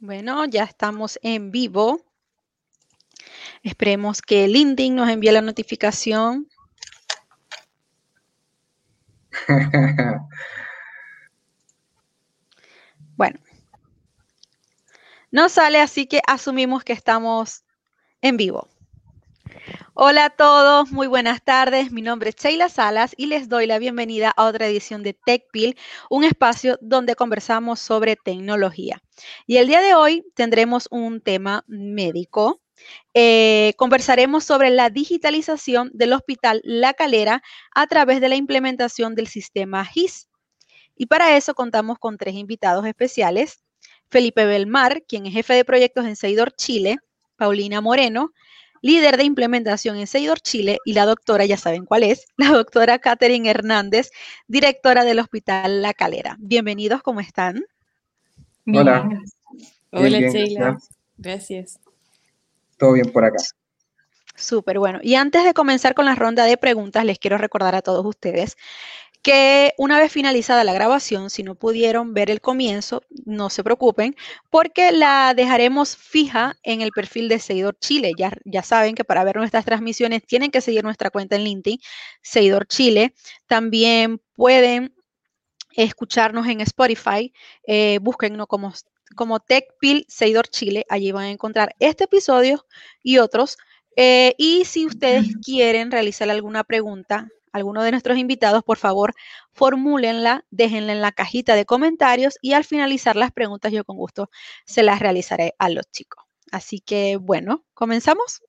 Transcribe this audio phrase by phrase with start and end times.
[0.00, 2.04] Bueno, ya estamos en vivo.
[3.64, 6.48] Esperemos que LinkedIn nos envíe la notificación.
[13.16, 13.40] bueno,
[15.32, 17.64] no sale, así que asumimos que estamos
[18.20, 18.68] en vivo.
[20.00, 21.90] Hola a todos, muy buenas tardes.
[21.90, 25.76] Mi nombre es Sheila Salas y les doy la bienvenida a otra edición de TechPil,
[26.08, 29.02] un espacio donde conversamos sobre tecnología.
[29.48, 32.60] Y el día de hoy tendremos un tema médico.
[33.12, 37.42] Eh, conversaremos sobre la digitalización del Hospital La Calera
[37.74, 40.28] a través de la implementación del sistema GIS.
[40.94, 43.64] Y para eso contamos con tres invitados especiales.
[44.12, 46.98] Felipe Belmar, quien es jefe de proyectos en Seidor Chile,
[47.36, 48.30] Paulina Moreno,
[48.80, 52.98] líder de implementación en Seidor Chile, y la doctora, ya saben cuál es, la doctora
[52.98, 54.10] Catherine Hernández,
[54.46, 56.36] directora del Hospital La Calera.
[56.38, 57.64] Bienvenidos, ¿cómo están?
[58.66, 59.08] Hola.
[59.90, 60.78] Hola, Sheila.
[61.16, 61.80] Gracias.
[62.76, 63.38] Todo bien por acá.
[64.36, 65.00] Súper bueno.
[65.02, 68.56] Y antes de comenzar con la ronda de preguntas, les quiero recordar a todos ustedes
[69.22, 74.14] que una vez finalizada la grabación, si no pudieron ver el comienzo, no se preocupen,
[74.50, 78.12] porque la dejaremos fija en el perfil de Seguidor Chile.
[78.16, 81.80] Ya, ya saben que para ver nuestras transmisiones tienen que seguir nuestra cuenta en LinkedIn,
[82.22, 83.14] Seguidor Chile.
[83.46, 84.94] También pueden
[85.74, 87.32] escucharnos en Spotify,
[87.66, 88.72] eh, búsquennos como,
[89.14, 92.66] como TechPil Seguidor Chile, allí van a encontrar este episodio
[93.02, 93.56] y otros.
[93.96, 97.28] Eh, y si ustedes quieren realizar alguna pregunta,
[97.58, 99.14] alguno de nuestros invitados, por favor,
[99.52, 104.30] formúlenla, déjenla en la cajita de comentarios y al finalizar las preguntas yo con gusto
[104.64, 106.24] se las realizaré a los chicos.
[106.50, 108.42] Así que bueno, ¿comenzamos?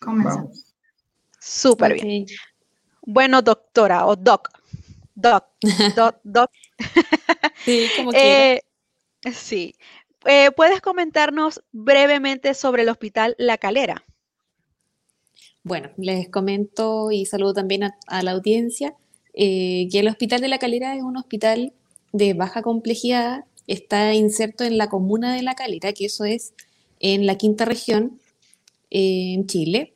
[0.00, 0.74] Comenzamos.
[1.40, 2.26] Súper bien.
[3.02, 4.48] Bueno, doctora o doc.
[5.14, 5.46] Doc.
[5.96, 6.20] Doc.
[6.22, 6.50] doc.
[7.64, 8.62] sí, como eh,
[9.32, 9.74] sí.
[10.24, 14.04] Eh, ¿Puedes comentarnos brevemente sobre el Hospital La Calera?
[15.64, 18.94] Bueno, les comento y saludo también a, la audiencia
[19.34, 21.72] eh, que el Hospital de la Calera es un hospital
[22.12, 26.54] de baja complejidad, está inserto en la comuna de La Calera, que eso es
[27.00, 28.18] en la quinta región,
[28.90, 29.94] en Chile.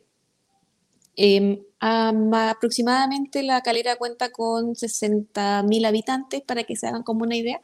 [1.16, 7.60] Em, aproximadamente La Calera cuenta con 60.000 habitantes, para que se hagan como una idea.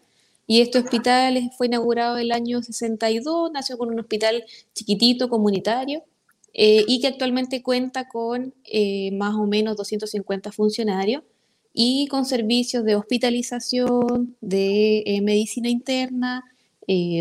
[0.47, 4.45] Y este hospital fue inaugurado el año 62, nació con un hospital
[4.75, 6.05] chiquitito, comunitario,
[6.61, 11.23] eh, y que actualmente cuenta con eh, más o menos 250 funcionarios
[11.73, 16.43] y con servicios de hospitalización, de eh, medicina interna,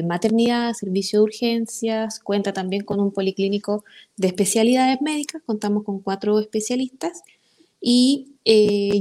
[0.06, 3.84] maternidad, servicio de urgencias, cuenta también con un policlínico
[4.16, 7.22] de especialidades médicas, contamos con cuatro especialistas
[7.82, 8.38] y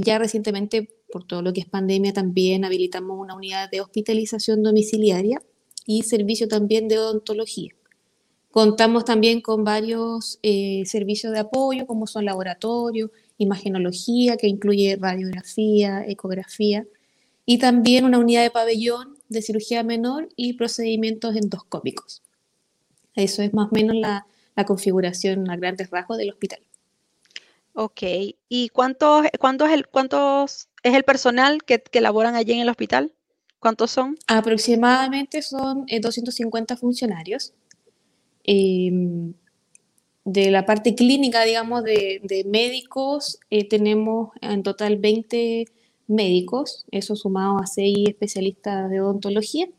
[0.03, 5.41] ya recientemente, por todo lo que es pandemia, también habilitamos una unidad de hospitalización domiciliaria
[5.85, 7.76] y servicio también de odontología.
[8.51, 16.03] Contamos también con varios eh, servicios de apoyo, como son laboratorio, imagenología, que incluye radiografía,
[16.07, 16.85] ecografía,
[17.45, 22.23] y también una unidad de pabellón de cirugía menor y procedimientos endoscópicos.
[23.15, 24.25] Eso es más o menos la,
[24.65, 26.59] configuración a grandes rasgos del hospital.
[27.73, 28.01] Ok,
[28.49, 32.69] ¿y cuántos, cuántos, es, el, cuántos es el personal que, que laboran allí en el
[32.69, 33.13] hospital?
[33.59, 34.17] ¿Cuántos son?
[34.25, 37.53] Aproximadamente son 250 eh, funcionarios
[38.47, 39.33] Em,
[40.25, 45.65] de la parte clínica, digamos, de, médicos, eh, tenemos en total 20
[46.07, 49.69] médicos, eso sumado a 6 especialistas de odontología.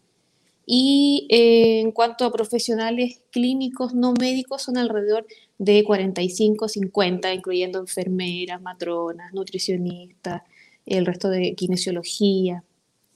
[0.64, 7.78] Y eh, en cuanto a profesionales clínicos no médicos, son alrededor de 45, 50, incluyendo
[7.78, 10.42] enfermeras, matronas, nutricionistas,
[10.84, 12.64] el resto de kinesiología,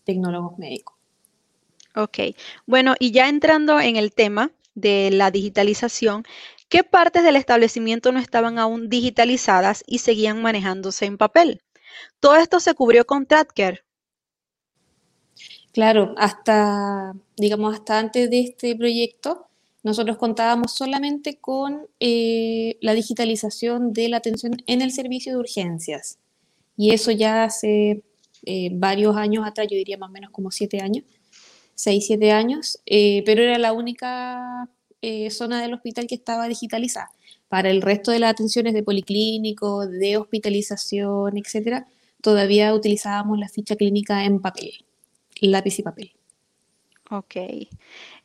[0.04, 0.96] tecnólogos médicos.
[1.94, 2.18] Ok,
[2.66, 6.24] bueno, y ya entrando en el tema, de la digitalización,
[6.68, 11.62] ¿qué partes del establecimiento no estaban aún digitalizadas y seguían manejándose en papel?
[12.20, 13.84] Todo esto se cubrió con Tracker.
[15.72, 19.48] Claro, hasta, digamos, hasta antes de este proyecto,
[19.82, 26.18] nosotros contábamos solamente con eh, la digitalización de la atención en el servicio de urgencias.
[26.76, 28.02] Y eso ya hace
[28.44, 31.04] eh, varios años atrás, yo diría más o menos como siete años,
[31.82, 34.68] 6, 7 años, eh, pero era la única
[35.00, 37.10] eh, zona del hospital que estaba digitalizada.
[37.48, 41.88] Para el resto de las atenciones de policlínico, de hospitalización, etcétera,
[42.20, 44.84] todavía utilizábamos la ficha clínica en papel,
[45.40, 46.12] lápiz y papel.
[47.10, 47.34] Ok.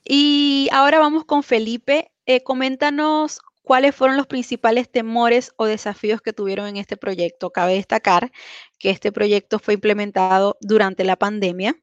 [0.06, 2.12] Y ahora vamos con Felipe.
[2.28, 7.50] Eh, coméntanos cuáles fueron los principales temores o desafíos que tuvieron en este proyecto.
[7.50, 8.32] Cabe destacar
[8.78, 11.76] que este proyecto fue implementado durante la pandemia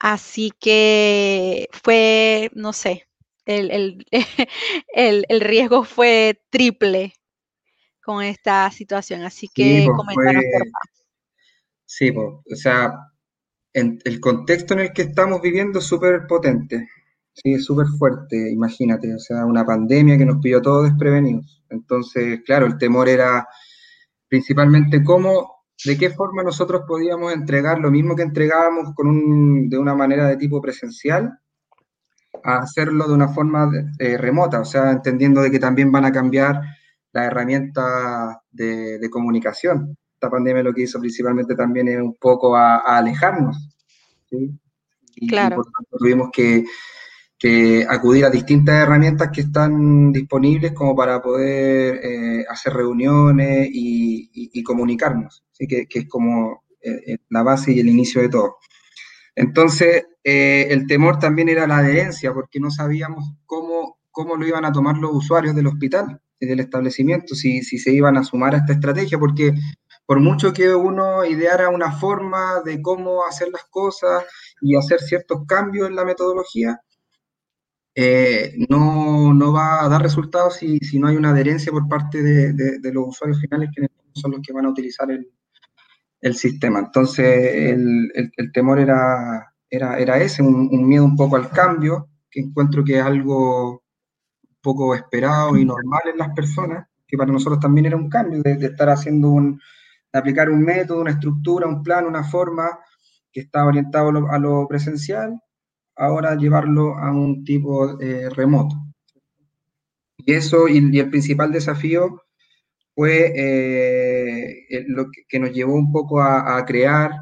[0.00, 3.06] Así que fue, no sé,
[3.46, 4.06] el,
[4.94, 7.14] el, riesgo fue triple
[8.02, 9.22] con esta situación.
[9.22, 10.42] Así que por favor.
[11.84, 12.92] Sí, o sea,
[13.72, 16.88] el contexto en el que estamos viviendo es súper potente,
[17.32, 21.62] sí, es súper fuerte, imagínate, o sea, una pandemia que nos pilló todos desprevenidos.
[21.70, 23.46] Entonces, claro, el temor era
[24.28, 29.78] principalmente cómo, de qué forma nosotros podíamos entregar lo mismo que entregábamos con un, de
[29.78, 31.38] una manera de tipo presencial,
[32.44, 36.12] a hacerlo de una forma eh, remota, o sea, entendiendo de que también van a
[36.12, 36.60] cambiar
[37.12, 39.96] las herramientas de, comunicación.
[40.14, 43.56] Esta pandemia lo que hizo principalmente también es un poco a, alejarnos.
[44.28, 44.58] ¿sí?
[45.28, 45.56] claro.
[45.56, 46.64] por tanto tuvimos que,
[47.88, 55.42] acudir a distintas herramientas que están disponibles como para poder eh, hacer reuniones y, comunicarnos,
[55.52, 55.66] ¿sí?
[55.66, 58.56] que, es como eh, la base y el inicio de todo.
[59.34, 64.64] Entonces, eh, el temor también era la adherencia, porque no sabíamos cómo, cómo lo iban
[64.64, 68.54] a tomar los usuarios del hospital y del establecimiento, si, si se iban a sumar
[68.54, 69.54] a esta estrategia, porque
[70.04, 74.24] por mucho que uno ideara una forma de cómo hacer las cosas
[74.60, 76.80] y hacer ciertos cambios en la metodología,
[77.94, 82.22] eh, no, no, va a dar resultados si, si, no hay una adherencia por parte
[82.22, 85.28] de, de, los usuarios finales, que son los que van a utilizar el,
[86.20, 86.80] el sistema.
[86.80, 87.26] Entonces,
[87.70, 92.84] el, el, temor era, era, era ese, un, miedo un poco al cambio, que encuentro
[92.84, 93.82] que es algo
[94.62, 98.52] poco esperado y normal en las personas, que para nosotros también era un cambio de,
[98.66, 99.60] estar haciendo un,
[100.12, 102.78] de aplicar un método, una estructura, un plan, una forma
[103.32, 105.40] que estaba orientado a lo, presencial,
[105.96, 108.76] ahora llevarlo a un tipo eh, remoto.
[110.18, 112.22] Y eso, y, el principal desafío
[112.94, 117.12] fue eh, lo que, nos llevó un poco a, crear,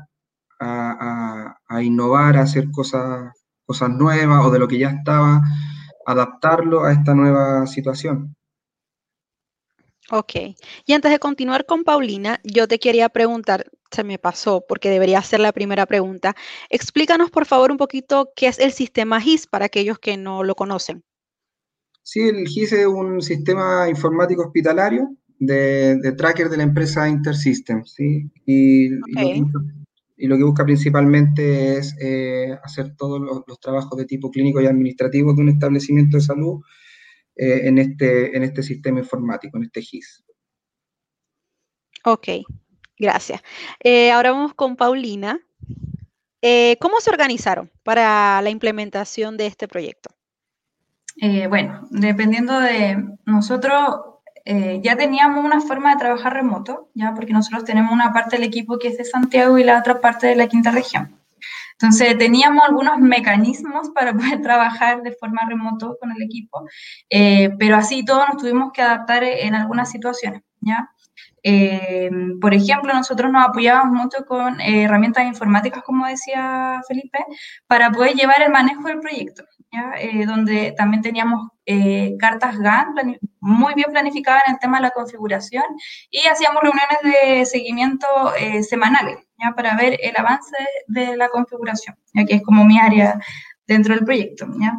[0.61, 3.33] a, innovar, a hacer cosas,
[3.65, 5.43] cosas nuevas o de lo que ya estaba,
[6.07, 8.35] adaptarlo a esta nueva situación.
[10.11, 10.33] Ok.
[10.87, 15.23] Y antes de continuar con Paulina, yo te quería preguntar, se me pasó porque debería
[15.23, 16.35] ser la primera pregunta.
[16.71, 20.55] Explícanos por favor un poquito qué es el sistema GIS para aquellos que no lo
[20.55, 21.03] conocen.
[22.03, 28.31] Sí, el GIS es un sistema informático hospitalario de, tracker de la empresa Intersystems, ¿sí?
[28.47, 34.67] Y, lo, que, busca principalmente es eh, hacer todos los, trabajos de tipo clínico y
[34.67, 36.61] administrativo de un establecimiento de salud
[37.37, 40.25] eh, en, este, en este sistema informático, en este GIS.
[42.05, 42.29] Ok,
[42.99, 43.43] gracias.
[43.81, 45.41] Eh, ahora vamos con Paulina.
[46.81, 50.11] ¿Cómo se organizaron para la implementación de este proyecto?
[51.49, 54.09] bueno, dependiendo de nosotros,
[54.51, 58.47] eh, ya teníamos una forma de trabajar remoto, ya porque nosotros tenemos una parte del
[58.47, 61.21] equipo que es de Santiago y la otra parte de la quinta región.
[61.73, 66.67] Entonces teníamos algunos mecanismos para poder trabajar de forma remoto con el equipo,
[67.11, 70.89] eh, pero así todos nos tuvimos que adaptar en algunas situaciones, ¿ya?
[71.43, 72.11] Eh,
[72.41, 77.19] por ejemplo, nosotros nos apoyábamos mucho con herramientas informáticas, como decía Felipe,
[77.67, 79.45] para poder llevar el manejo del proyecto.
[79.71, 82.95] Eh, donde también teníamos eh, cartas GAN
[83.41, 85.65] muy bien planificadas en el tema de la configuración
[86.11, 88.07] y hacíamos reuniones de seguimiento
[88.39, 89.53] eh, semanales ¿ya?
[89.55, 90.57] para ver el avance
[90.87, 93.21] de la configuración, ya que es como mi área
[93.67, 94.47] dentro del proyecto.
[94.59, 94.73] ¿ya?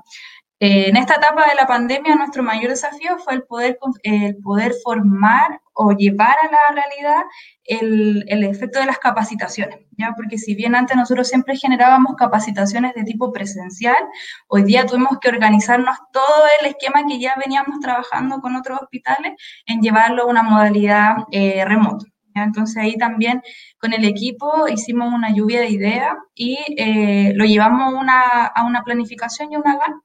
[0.61, 5.61] En esta etapa de la pandemia, nuestro mayor desafío fue el poder, el poder formar
[5.73, 7.21] o llevar a la realidad
[7.63, 10.13] el, el, efecto de las capacitaciones, ¿ya?
[10.18, 14.04] Porque si bien antes nosotros siempre generábamos capacitaciones de tipo presencial,
[14.49, 19.33] hoy día tuvimos que organizarnos todo el esquema que ya veníamos trabajando con otros hospitales
[19.66, 22.06] en llevarlo a una modalidad eh, remota.
[22.35, 23.42] Entonces ahí también
[23.80, 28.83] con el equipo hicimos una lluvia de ideas y eh, lo llevamos una, a una
[28.83, 30.01] planificación y una GAN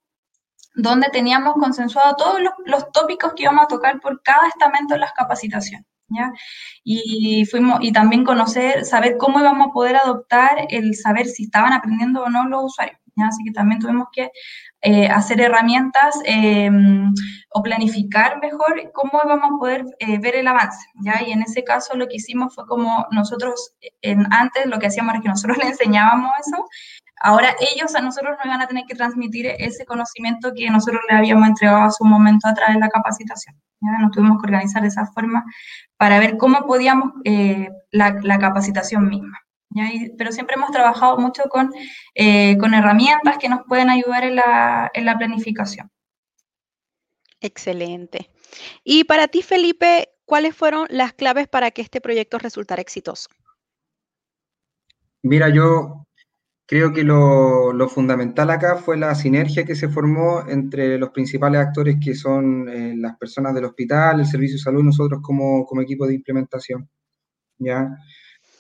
[0.75, 5.13] donde teníamos consensuado todos los, tópicos que íbamos a tocar por cada estamento de las
[5.13, 5.87] capacitaciones.
[6.09, 6.31] ¿Ya?
[6.85, 11.73] Y fuimos, y también conocer, saber cómo íbamos a poder adoptar el saber si estaban
[11.73, 13.01] aprendiendo o no los usuarios.
[13.17, 13.29] ¿ya?
[13.29, 14.31] Así que también tuvimos que
[14.83, 17.11] eh, hacer herramientas em,
[17.51, 20.87] o planificar mejor cómo íbamos a poder eh, ver el avance.
[21.01, 21.23] ¿ya?
[21.27, 25.15] Y en ese caso lo que hicimos fue como nosotros, en, antes lo que hacíamos
[25.15, 26.67] era que nosotros le enseñábamos eso
[27.21, 31.17] Ahora ellos a nosotros nos van a tener que transmitir ese conocimiento que nosotros le
[31.17, 33.61] habíamos entregado a su momento a través de la capacitación.
[33.81, 33.99] ¿ya?
[34.01, 35.45] Nos tuvimos que organizar de esa forma
[35.97, 39.39] para ver cómo podíamos eh, la, capacitación misma.
[40.19, 41.73] pero siempre hemos trabajado mucho con,
[42.15, 45.91] eh, con herramientas que nos pueden ayudar en la, en la planificación.
[47.41, 48.31] Excelente.
[48.83, 53.29] Y para ti, Felipe, ¿cuáles fueron las claves para que este proyecto resultara exitoso?
[55.23, 56.07] Mira, yo
[56.67, 61.97] creo que lo, fundamental acá fue la sinergia que se formó entre los principales actores
[62.03, 66.07] que son eh, las personas del hospital, el servicio de salud nosotros como, como equipo
[66.07, 66.89] de implementación.
[67.59, 67.97] ¿ya?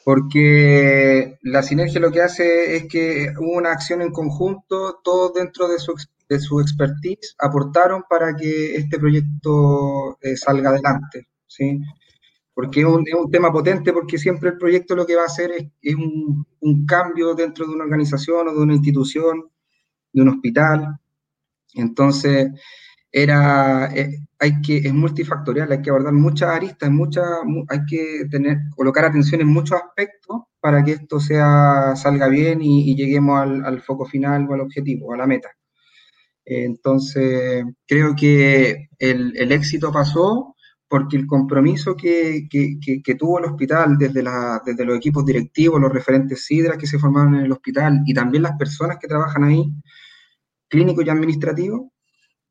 [0.05, 5.67] Porque la sinergia lo que hace es que hubo una acción en conjunto, todos dentro
[5.69, 5.95] de su,
[6.29, 11.29] de su expertise aportaron para que este proyecto eh, salga adelante.
[11.47, 11.81] ¿sí?
[12.55, 15.51] Porque es un, tema potente, porque siempre el proyecto lo que va a hacer
[15.83, 16.47] es, un,
[16.87, 19.51] cambio dentro de una organización o de una institución,
[20.13, 20.97] de un hospital.
[21.75, 22.49] Entonces,
[23.11, 27.25] era, es, hay que, es multifactorial, hay que abordar muchas aristas, muchas,
[27.69, 32.95] hay que tener, colocar atención en muchos aspectos para que esto sea, salga bien y,
[32.95, 35.51] lleguemos al, foco final o al objetivo, a la meta.
[36.45, 40.54] Entonces, creo que el, el éxito pasó
[40.95, 42.47] porque el compromiso que,
[43.19, 44.23] tuvo el hospital desde,
[44.65, 48.45] desde los equipos directivos, los referentes SIDRA que se formaron en el hospital y también
[48.45, 49.73] las personas que trabajan ahí,
[50.69, 51.91] clínicos y administrativos,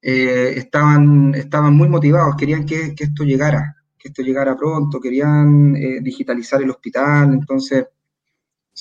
[0.01, 6.01] eh, estaban, estaban muy motivados, querían que, esto llegara, que esto llegara pronto, querían eh,
[6.01, 7.85] digitalizar el hospital, entonces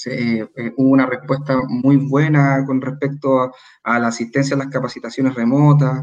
[0.06, 0.44] eh,
[0.76, 3.52] hubo una respuesta muy buena con respecto a,
[3.84, 6.02] a, la asistencia a las capacitaciones remotas.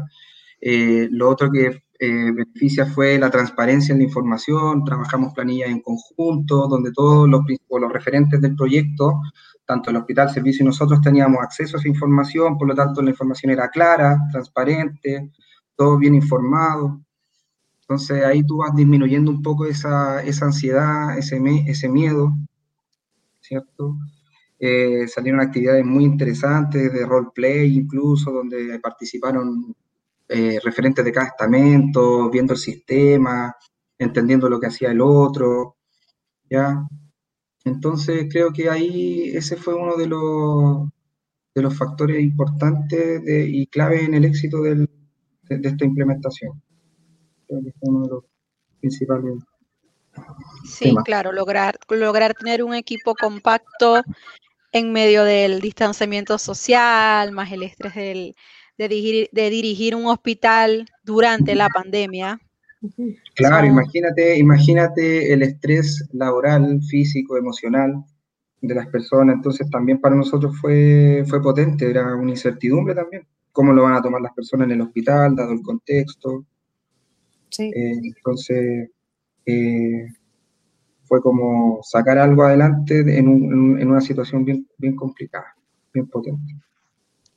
[0.62, 6.66] lo otro que eh, beneficia fue la transparencia en la información, trabajamos planillas en conjunto,
[6.66, 9.20] donde todos los, los referentes del proyecto,
[9.66, 13.10] tanto el hospital, servicio y nosotros teníamos acceso a esa información, por lo tanto la
[13.10, 15.30] información era clara, transparente,
[15.76, 17.02] todo bien informado.
[17.82, 22.32] Entonces ahí tú vas disminuyendo un poco esa, esa ansiedad, ese, ese miedo,
[23.40, 23.98] ¿cierto?
[24.58, 29.74] Eh, salieron actividades muy interesantes de roleplay incluso, donde participaron
[30.32, 33.52] eh, referentes de cada estamento, viendo el sistema,
[33.98, 35.76] entendiendo lo que hacía el otro,
[36.48, 36.86] ¿ya?
[37.64, 40.88] Entonces creo que ahí ese fue uno de los,
[41.52, 44.88] de los factores importantes y clave en el éxito de,
[45.48, 46.62] esta implementación.
[47.48, 48.24] Creo que fue uno de los
[48.78, 49.34] principales.
[50.64, 54.00] Sí, claro, lograr, lograr tener un equipo compacto
[54.70, 58.36] en medio del distanciamiento social, más el estrés del,
[58.88, 62.40] de dirigir, un hospital durante la pandemia.
[63.34, 68.02] Claro, imagínate, imagínate el estrés laboral, físico, emocional
[68.60, 69.36] de las personas.
[69.36, 73.26] Entonces también para nosotros fue, fue potente, era una incertidumbre también.
[73.52, 76.44] ¿Cómo lo van a tomar las personas en el hospital, dado el contexto?
[77.50, 77.64] Sí.
[77.74, 78.90] Eh, entonces,
[79.44, 80.06] eh,
[81.02, 83.26] fue como sacar algo adelante en,
[83.78, 85.54] en una situación bien, bien complicada,
[85.92, 86.54] bien potente.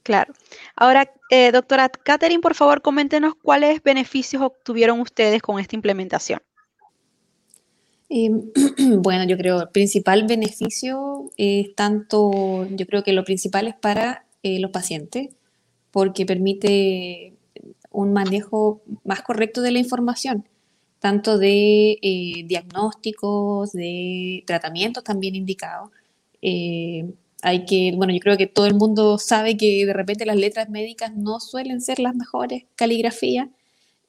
[0.04, 0.34] Claro.
[0.76, 6.42] Ahora, eh, doctora Catherine, por favor, coméntenos cuáles beneficios obtuvieron ustedes con esta implementación.
[8.10, 8.52] Em,
[9.02, 14.26] bueno, yo creo el principal beneficio es tanto, yo creo que lo principal es para
[14.44, 15.30] eh, los pacientes,
[15.92, 17.34] porque permite
[17.90, 20.50] un manejo más correcto de la información,
[21.00, 25.92] tanto de eh, diagnósticos, de tratamientos también indicados
[27.44, 30.70] hay que, bueno, yo creo que todo el mundo sabe que de repente las letras
[30.70, 33.50] médicas no suelen ser las mejores caligrafías.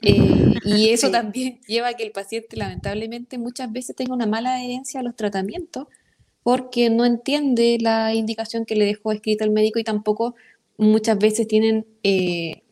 [0.02, 4.54] Eh, y eso también lleva a que el paciente lamentablemente muchas veces tenga una mala
[4.54, 5.88] adherencia a los tratamientos
[6.44, 10.36] porque no entiende la indicación que le dejó escrita el médico y tampoco
[10.76, 12.62] muchas veces tienen eh,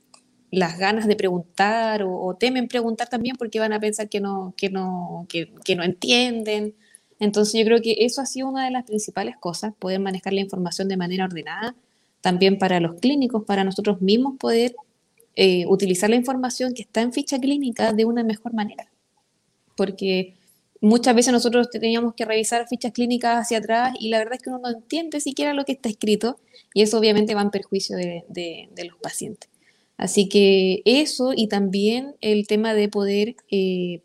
[0.53, 4.71] las ganas de preguntar o, temen preguntar también porque van a pensar que no, que
[4.71, 6.77] no, que, que no entienden
[7.23, 10.41] entonces yo creo que eso ha sido una de las principales cosas, poder manejar la
[10.41, 11.77] información de manera ordenada,
[12.21, 14.75] también para los clínicos, para nosotros mismos poder
[15.37, 18.91] eh, utilizar la información que está en ficha clínica de una mejor manera.
[19.77, 20.35] Porque
[20.81, 24.51] muchas veces nosotros teníamos que revisar fichas clínicas hacia atrás y la verdad es que
[24.51, 26.41] uno no entiende siquiera lo que está escrito
[26.75, 29.49] y eso obviamente va en perjuicio de, los pacientes.
[29.97, 34.03] Así que eso y también el tema de poder eh,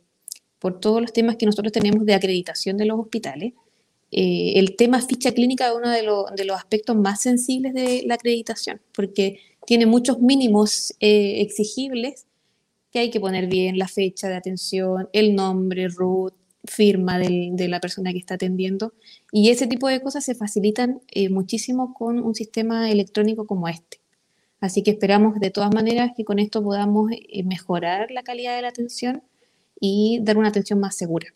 [0.59, 3.53] por todos los temas que nosotros tenemos de acreditación de los hospitales.
[4.11, 8.81] Eh, el tema ficha clínica es uno de, los aspectos más sensibles de la acreditación,
[8.93, 12.25] porque tiene muchos mínimos eh, exigibles
[12.91, 16.33] que hay que poner bien la fecha de atención, el nombre, root,
[16.63, 18.93] firma de la persona que está atendiendo.
[19.31, 23.99] Y ese tipo de cosas se facilitan eh, muchísimo con un sistema electrónico como este.
[24.59, 27.11] Así que esperamos de todas maneras que con esto podamos
[27.45, 29.21] mejorar la calidad de la atención
[29.79, 31.27] y dar una atención más segura.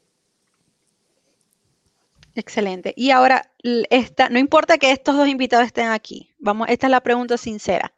[2.36, 2.94] Excelente.
[2.96, 3.52] Y ahora,
[3.90, 7.94] esta, no importa que estos dos invitados estén aquí, vamos, esta es la pregunta sincera.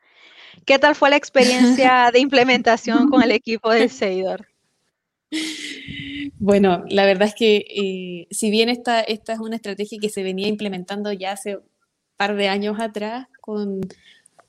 [0.65, 4.47] ¿Qué tal fue la experiencia de implementación con el equipo de Seidor?
[6.39, 10.23] Bueno, la verdad es que eh, si bien esta, esta es una estrategia que se
[10.23, 11.59] venía implementando ya hace
[12.17, 13.81] par de años atrás, con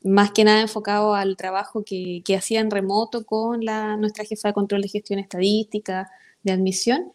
[0.04, 4.54] más que nada enfocado al trabajo que, que hacían remoto con la, nuestra jefa de
[4.54, 6.11] control de gestión estadística,
[6.42, 7.12] de admisión.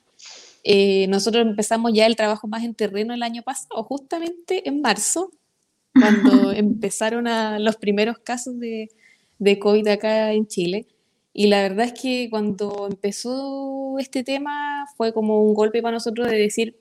[0.64, 5.32] Eh, nosotros empezamos ya el trabajo más en terreno el año pasado, justamente en marzo,
[5.94, 8.90] cuando empezaron a, los primeros casos de,
[9.38, 10.88] de COVID acá en Chile.
[11.32, 16.28] Y la verdad es que cuando empezó este tema fue como un golpe para nosotros
[16.28, 16.76] de decir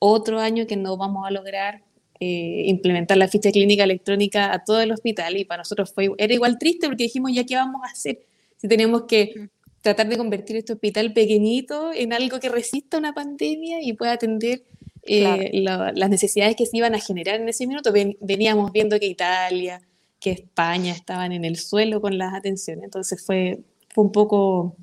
[0.00, 1.84] otro año que no vamos a lograr
[2.24, 6.32] eh, implementar la ficha clínica electrónica a todo el hospital y para nosotros fue, era
[6.32, 8.20] igual triste porque dijimos ya qué vamos a hacer
[8.58, 9.48] si tenemos que
[9.80, 14.62] tratar de convertir este hospital pequeñito en algo que resista una pandemia y pueda atender
[15.02, 17.92] eh, las necesidades que se iban a generar en ese minuto.
[18.20, 19.82] veníamos viendo que Italia,
[20.20, 24.76] que España estaban en el suelo con las atenciones, entonces fue, fue un poco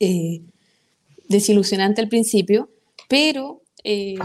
[0.00, 0.40] eh,
[1.28, 2.68] desilusionante al principio,
[3.08, 4.16] pero eh,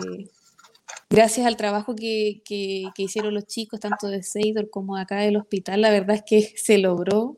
[1.09, 5.81] gracias al trabajo que, que, hicieron los chicos, tanto de Seidor como acá del hospital,
[5.81, 7.37] la verdad es que se logró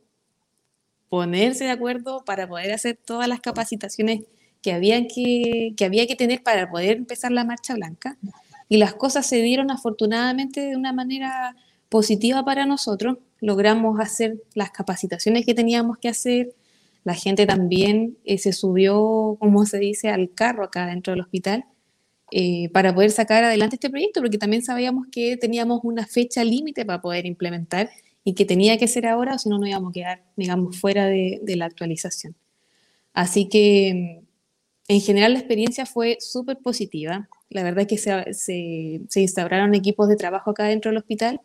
[1.09, 4.21] ponerse de acuerdo para poder hacer todas las capacitaciones
[4.61, 8.17] que, habían que, que había que tener para poder empezar la marcha blanca.
[8.69, 11.55] Y las cosas se dieron afortunadamente de una manera
[11.89, 13.17] positiva para nosotros.
[13.41, 16.55] Logramos hacer las capacitaciones que teníamos que hacer.
[17.03, 21.65] La gente también eh, se subió, como se dice, al carro acá dentro del hospital
[22.33, 26.85] eh, para poder sacar adelante este proyecto, porque también sabíamos que teníamos una fecha límite
[26.85, 27.89] para poder implementar
[28.23, 31.07] y que tenía que ser ahora o si no nos íbamos a quedar, digamos, fuera
[31.07, 32.35] de, la actualización.
[33.13, 34.21] Así que
[34.87, 37.27] en general la experiencia fue súper positiva.
[37.49, 38.33] La verdad es que se,
[39.09, 41.41] se, instauraron equipos de trabajo acá dentro del hospital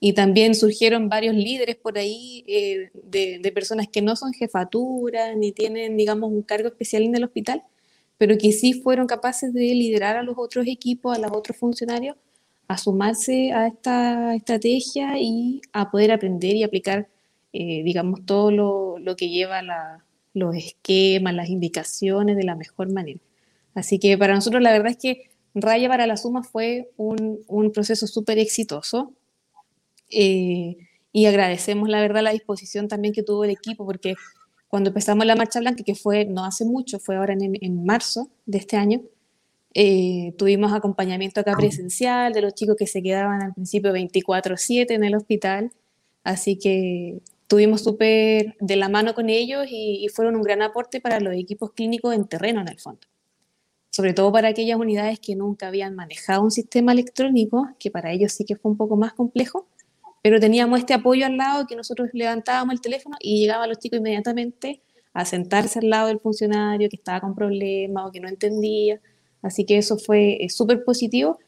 [0.00, 5.34] y también surgieron varios líderes por ahí eh, de, de, personas que no son jefaturas
[5.34, 7.62] ni tienen, digamos, un cargo especial en el hospital,
[8.18, 12.16] pero que sí fueron capaces de liderar a los otros equipos, a los otros funcionarios,
[12.68, 17.08] a sumarse a esta estrategia y a poder aprender y aplicar,
[17.52, 20.04] eh, digamos, todo lo, lo que lleva la,
[20.34, 23.20] los esquemas, las indicaciones de la mejor manera.
[23.74, 27.72] Así que para nosotros la verdad es que Raya para la Suma fue un, un
[27.72, 29.14] proceso súper exitoso
[30.10, 30.76] eh,
[31.12, 34.14] y agradecemos la verdad la disposición también que tuvo el equipo porque
[34.68, 38.30] cuando empezamos la Marcha Blanca, que fue no hace mucho, fue ahora en, en marzo
[38.46, 39.02] de este año,
[39.78, 45.04] eh, tuvimos acompañamiento acá presencial de los chicos que se quedaban al principio 24/7 en
[45.04, 45.70] el hospital,
[46.24, 51.00] así que tuvimos súper de la mano con ellos y, y, fueron un gran aporte
[51.02, 53.06] para los equipos clínicos en terreno en el fondo.
[53.90, 58.32] Sobre todo para aquellas unidades que nunca habían manejado un sistema electrónico, que para ellos
[58.32, 59.68] sí que fue un poco más complejo,
[60.26, 64.00] pero teníamos este apoyo al lado que nosotros levantábamos el teléfono y llegaban los chicos
[64.00, 69.00] inmediatamente a sentarse al lado del funcionario que estaba con problemas o que no entendía.
[69.40, 71.38] Así que eso fue eh, súper positivo.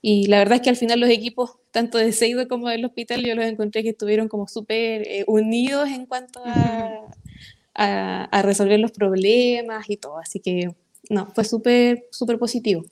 [0.00, 3.24] Y la verdad es que al final los equipos, tanto de Seido como del hospital,
[3.24, 7.00] yo los encontré que estuvieron como súper eh, unidos en cuanto a,
[7.74, 10.18] a, resolver los problemas y todo.
[10.18, 10.70] Así que,
[11.08, 12.84] no, fue súper, súper positivo.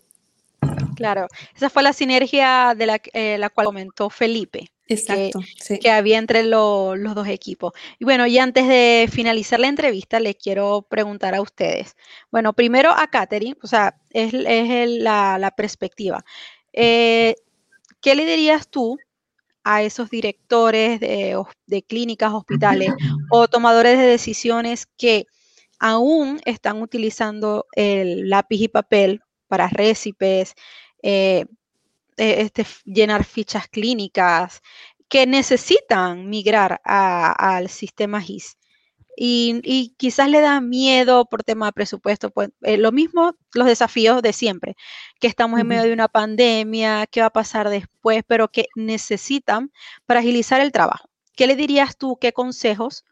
[0.96, 4.72] Claro, esa fue la sinergia de la, eh, la cual comentó Felipe.
[4.88, 5.40] Exacto,
[5.80, 7.72] que, había entre los dos equipos.
[7.98, 11.94] Y bueno, y antes de finalizar la entrevista, les quiero preguntar a ustedes.
[12.30, 16.24] Bueno, primero a Katherine, o sea, es, la, perspectiva.
[16.72, 17.34] Eh,
[18.00, 18.98] ¿Qué le dirías tú
[19.62, 22.90] a esos directores de, de clínicas, hospitales
[23.30, 25.26] o tomadores de decisiones que
[25.78, 30.54] aún están utilizando el lápiz y papel para récipes,
[31.02, 31.44] eh,
[32.18, 34.60] eh, este, llenar fichas clínicas,
[35.08, 38.56] que necesitan migrar al sistema GIS.
[39.20, 42.30] Y, quizás le da miedo por tema de presupuesto.
[42.30, 44.76] Pues, eh, lo mismo, los desafíos de siempre,
[45.18, 49.72] que estamos en medio de una pandemia, qué va a pasar después, pero que necesitan
[50.06, 51.08] para agilizar el trabajo.
[51.34, 53.04] ¿Qué le dirías tú, qué consejos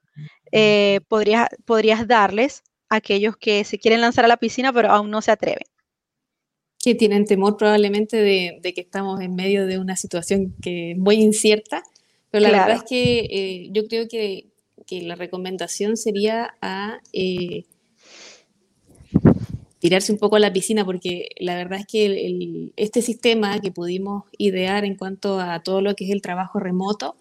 [0.52, 5.10] eh, podrías, podrías darles a aquellos que se quieren lanzar a la piscina pero aún
[5.10, 5.66] no se atreven?
[6.86, 11.16] Que tienen temor probablemente de, que estamos en medio de una situación que es muy
[11.16, 11.82] incierta,
[12.30, 14.52] pero la verdad es que eh, yo creo que,
[14.88, 17.64] la recomendación sería a eh,
[19.80, 24.22] tirarse un poco a la piscina, porque la verdad es que este sistema que pudimos
[24.38, 27.16] idear en cuanto a todo lo que es el trabajo remoto,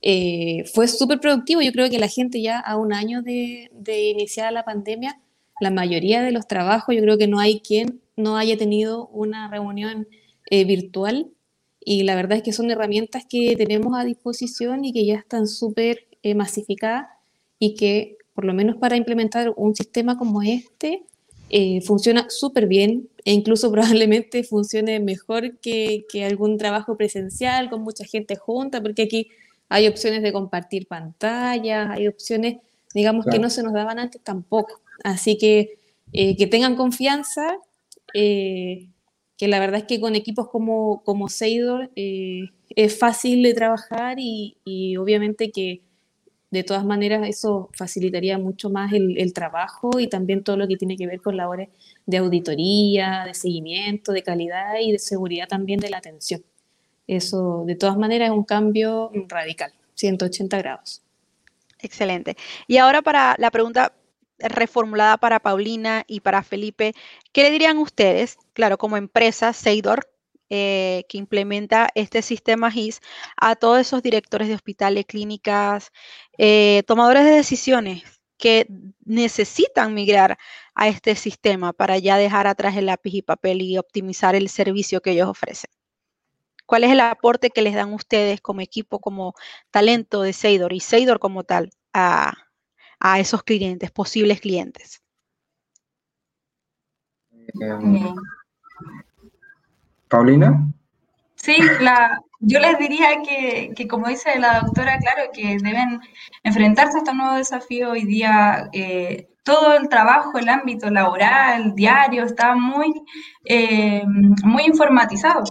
[0.00, 1.60] eh, fue súper productivo.
[1.60, 5.20] Yo creo que la gente ya a un año de, de iniciar la pandemia,
[5.60, 9.48] la mayoría de los trabajos, yo creo que no hay quien no haya tenido una
[9.48, 10.08] reunión
[10.50, 11.30] eh, virtual
[11.80, 15.46] y la verdad es que son herramientas que tenemos a disposición y que ya están
[15.46, 17.06] súper eh, masificadas
[17.58, 21.04] y que por lo menos para implementar un sistema como este
[21.50, 27.82] eh, funciona súper bien e incluso probablemente funcione mejor que, que, algún trabajo presencial con
[27.82, 29.28] mucha gente junta, porque aquí
[29.68, 32.56] hay opciones de compartir pantallas, hay opciones,
[32.94, 34.80] digamos, que no se nos daban antes tampoco.
[35.02, 35.78] Así que
[36.12, 37.58] eh, que tengan confianza,
[38.14, 38.88] eh,
[39.36, 44.56] que la verdad es que con equipos como, como Seidor es fácil de trabajar y,
[44.64, 45.82] y obviamente que
[46.52, 50.98] de todas maneras eso facilitaría mucho más el, trabajo y también todo lo que tiene
[50.98, 51.70] que ver con labores
[52.04, 56.44] de auditoría, de seguimiento, de calidad y de seguridad también de la atención.
[57.06, 61.00] Eso de todas maneras es un cambio radical, 180 grados.
[61.80, 62.36] Excelente.
[62.68, 63.94] Y ahora para la pregunta
[64.42, 66.94] reformulada para Paulina y para Felipe,
[67.32, 68.38] ¿qué le dirían ustedes?
[68.52, 70.08] Claro, como empresa, Seidor,
[70.50, 73.00] eh, que implementa este sistema GIS
[73.36, 75.92] a todos esos directores de hospitales, clínicas,
[76.36, 78.66] eh, tomadores de decisiones que
[79.04, 80.36] necesitan migrar
[80.74, 85.00] a este sistema para ya dejar atrás el lápiz y papel y optimizar el servicio
[85.00, 85.70] que ellos ofrecen.
[86.66, 89.34] ¿Cuál es el aporte que les dan ustedes como equipo, como
[89.70, 92.34] talento de Seidor y Seidor como tal a,
[93.04, 95.02] a esos clientes, posibles clientes?
[97.60, 98.14] Em,
[100.08, 100.72] Paulina.
[101.34, 106.00] Sí, la, yo les diría que, que, como dice la doctora, claro, que deben
[106.44, 108.70] enfrentarse a este nuevo desafío hoy día.
[108.72, 112.92] Eh, todo el trabajo, el ámbito laboral, diario, está muy,
[113.44, 114.04] eh,
[114.44, 115.42] muy informatizado.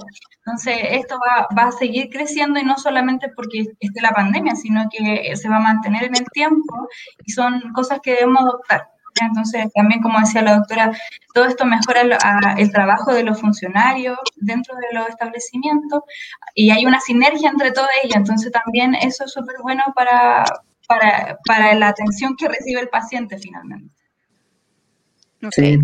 [0.46, 4.88] Entonces, esto va, va, a seguir creciendo y no solamente porque esté la pandemia, sino
[4.90, 6.88] que se va a mantener en el tiempo
[7.26, 8.88] y son cosas que debemos adoptar.
[9.20, 10.92] Entonces, también como decía la doctora,
[11.34, 12.02] todo esto mejora
[12.58, 16.02] el, trabajo de los funcionarios dentro de los establecimientos
[16.56, 18.18] y hay una sinergia entre todas ellas.
[18.18, 20.46] Entonces, también eso es súper bueno para,
[20.88, 23.94] para, la atención que recibe el paciente finalmente.
[25.52, 25.80] Sí,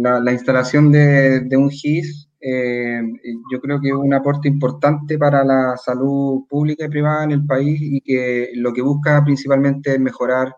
[0.00, 3.00] la, instalación de, un GIS eh,
[3.52, 7.46] yo creo que es un aporte importante para la salud pública y privada en el
[7.46, 10.52] país y que lo que busca principalmente es mejorar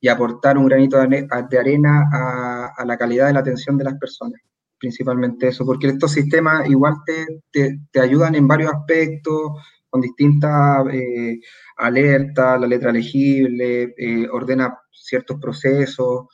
[0.00, 4.40] y aportar un granito de arena a, la calidad de la atención de las personas,
[4.78, 9.52] principalmente eso, porque estos sistemas igual te, te, ayudan en varios aspectos,
[9.88, 11.38] con distintas eh,
[11.76, 16.26] alertas, la letra legible, eh, ordena ciertos procesos,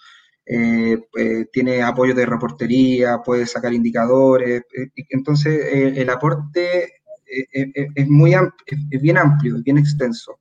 [0.47, 0.99] eh,
[1.53, 4.63] tiene apoyo de reportería, puede sacar indicadores,
[5.11, 6.93] entonces el aporte
[7.27, 10.39] es, muy es bien amplio, es bien extenso.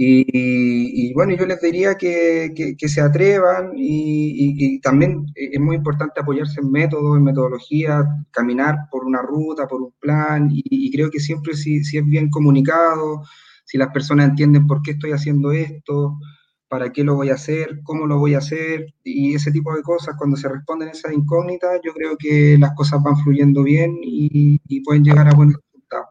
[0.00, 6.60] Y, bueno, yo les diría que, que, se atrevan y, también es muy importante apoyarse
[6.60, 11.54] en métodos, en metodología, caminar por una ruta, por un plan y, creo que siempre
[11.54, 13.22] si, si, es bien comunicado,
[13.64, 16.16] si las personas entienden por qué estoy haciendo esto,
[16.68, 19.82] para qué lo voy a hacer, cómo lo voy a hacer y ese tipo de
[19.82, 24.58] cosas, cuando se responden esas incógnitas, yo creo que las cosas van fluyendo bien y,
[24.84, 26.08] pueden llegar a buenos resultados.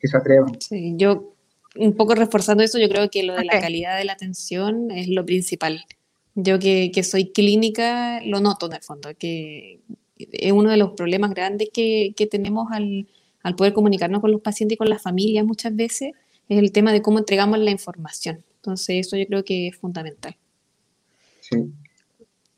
[0.00, 0.60] Que se atrevan.
[0.60, 1.34] Sí, yo
[1.76, 5.08] un poco reforzando eso, yo creo que lo de la calidad de la atención es
[5.08, 5.84] lo principal.
[6.34, 9.80] Yo que, que, soy clínica lo noto en el fondo, que
[10.16, 13.06] es uno de los problemas grandes que, que tenemos al,
[13.42, 16.12] al, poder comunicarnos con los pacientes y con las familias muchas veces,
[16.48, 18.44] es el tema de cómo entregamos la información.
[18.62, 20.36] Entonces eso yo creo que es fundamental.
[21.40, 21.72] Sí.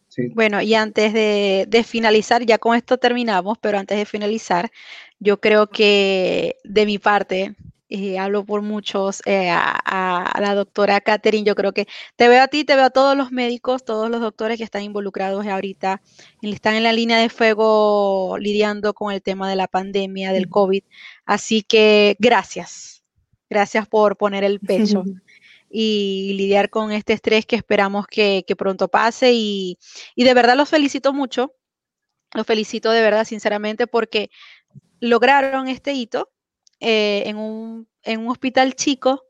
[0.08, 0.28] Sí.
[0.28, 4.70] Bueno, y antes de, de, finalizar, ya con esto terminamos, pero antes de finalizar,
[5.18, 7.56] yo creo que de mi parte,
[7.88, 11.86] y hablo por muchos, eh, a, la doctora Catherine, yo creo que
[12.16, 14.82] te veo a ti, te veo a todos los médicos, todos los doctores que están
[14.82, 16.02] involucrados ahorita,
[16.42, 20.82] están en la línea de fuego lidiando con el tema de la pandemia, del COVID.
[21.24, 23.04] Así que gracias,
[23.48, 25.04] gracias por poner el pecho.
[25.76, 29.32] y lidiar con este estrés que esperamos que, pronto pase.
[29.32, 29.76] Y,
[30.14, 31.56] y, de verdad los felicito mucho,
[32.32, 34.30] los felicito de verdad, sinceramente, porque
[35.00, 36.30] lograron este hito
[36.78, 39.24] eh, en, un, en un hospital chico,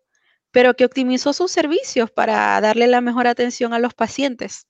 [0.50, 4.66] pero que optimizó sus servicios para darle la mejor atención a los pacientes.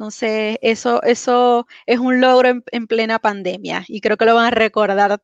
[0.00, 4.50] Entonces, eso, eso es un logro en, plena pandemia y creo que lo van a
[4.50, 5.20] recordar,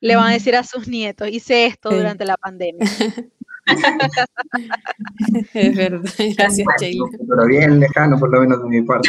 [0.00, 2.88] le van a decir a sus nietos, hice esto durante la pandemia.
[5.54, 7.06] es verdad, gracias, Sheila.
[7.28, 9.08] Pero bien lejano, por lo menos de mi parte.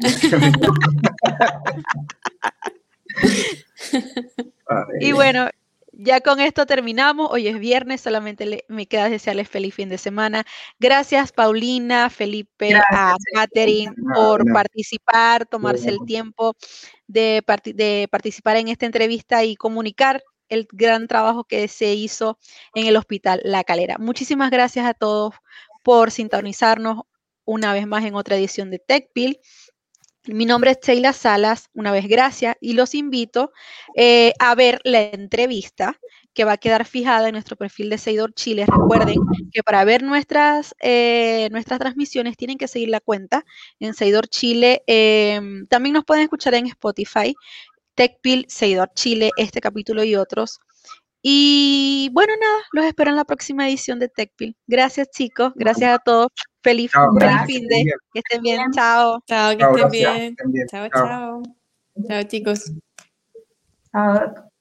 [5.00, 5.48] y bueno,
[5.92, 7.28] ya con esto terminamos.
[7.30, 10.44] Hoy es viernes, solamente me queda desearles feliz fin de semana.
[10.80, 16.54] Gracias, Paulina, Felipe, a Catherine por participar, tomarse el tiempo
[17.06, 20.22] de, de participar en esta entrevista y comunicar
[20.52, 22.38] el gran trabajo que se hizo
[22.74, 23.96] en el Hospital La Calera.
[23.98, 25.34] Muchísimas gracias a todos
[25.82, 27.02] por sintonizarnos
[27.44, 29.40] una vez más en otra edición de TechPil.
[30.26, 33.50] Mi nombre es Sheila Salas, una vez gracias, y los invito
[33.96, 35.98] eh, a ver la entrevista
[36.32, 38.64] que va a quedar fijada en nuestro perfil de Seguidor Chile.
[38.66, 39.16] Recuerden
[39.52, 43.44] que para ver nuestras, eh, nuestras transmisiones tienen que seguir la cuenta
[43.80, 44.82] en Seguidor Chile.
[44.86, 47.34] Em, también nos pueden escuchar en Spotify,
[47.94, 50.60] TechPil, Seguidor Chile, este capítulo y otros.
[51.22, 54.56] Y bueno, nada, los espero en la próxima edición de TechPil.
[54.66, 55.52] Gracias, chicos.
[55.54, 56.28] Gracias a todos.
[56.62, 56.90] Feliz,
[57.46, 57.84] fin de.
[58.12, 58.70] Que estén bien.
[58.72, 59.20] Chao.
[59.26, 60.36] Chao, que estén bien.
[60.68, 61.42] Chao, chao.
[62.08, 62.72] Chao, chicos.
[63.92, 64.51] Chao.